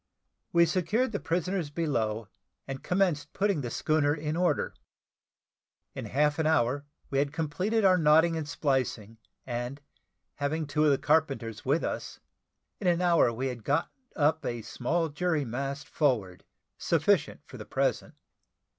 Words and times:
We 0.51 0.65
secured 0.65 1.11
the 1.11 1.19
prisoners 1.19 1.69
below, 1.69 2.27
and 2.67 2.81
commenced 2.81 3.33
putting 3.33 3.61
the 3.61 3.69
schooner 3.69 4.15
in 4.15 4.35
order. 4.35 4.73
In 5.93 6.05
half 6.05 6.39
an 6.39 6.47
hour, 6.47 6.85
we 7.11 7.19
had 7.19 7.31
completed 7.31 7.85
our 7.85 7.99
knotting 7.99 8.35
and 8.35 8.49
splicing, 8.49 9.19
and 9.45 9.79
having 10.37 10.65
two 10.65 10.85
of 10.85 10.89
the 10.91 10.97
carpenters 10.97 11.65
with 11.65 11.83
us, 11.83 12.19
in 12.79 12.87
an 12.87 12.99
hour 12.99 13.31
we 13.31 13.45
had 13.49 13.63
got 13.63 13.91
up 14.15 14.43
a 14.43 14.63
small 14.63 15.09
jury 15.09 15.45
mast 15.45 15.87
forward, 15.87 16.45
sufficient 16.79 17.41
for 17.45 17.57
the 17.57 17.63
present. 17.65 18.15